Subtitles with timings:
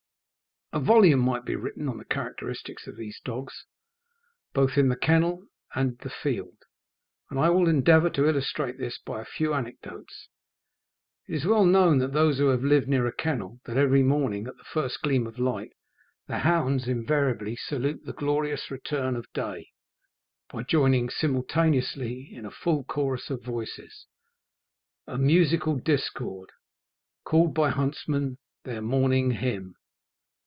[0.73, 3.65] A volume might be written on the characteristics of these dogs,
[4.53, 6.59] both in the kennel and the field,
[7.29, 10.29] and I will endeavour to illustrate this by a few anecdotes.
[11.27, 14.47] It is well known to those who have lived near a kennel, that every morning
[14.47, 15.73] at the first gleam of light
[16.27, 19.71] the hounds invariably salute the glorious return of day,
[20.53, 24.07] by joining simultaneously in a full chorus of voices,
[25.05, 26.53] 'a musical discord,'
[27.25, 29.75] called by huntsmen "their morning hymn."